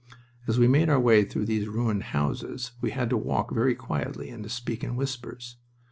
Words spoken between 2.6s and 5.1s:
we had to walk very quietly and to speak in